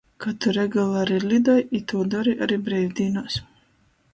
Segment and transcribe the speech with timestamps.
[0.23, 3.39] Ka Tu regulari lidoj i tū dori ari breivdīnuos.